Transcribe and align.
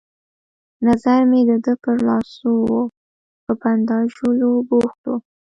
نظر 0.87 1.19
مې 1.29 1.41
د 1.49 1.51
ده 1.65 1.73
پر 1.83 1.97
لاسو 2.07 2.49
وو، 2.67 2.81
په 3.43 3.51
بنداژولو 3.61 4.49
بوخت 4.69 4.99
وو. 5.07 5.15